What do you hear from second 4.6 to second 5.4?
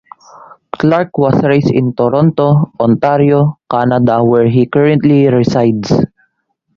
currently